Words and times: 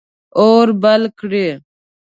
اور 0.43 0.65
بل 0.81 1.01
کړئ 1.19 1.49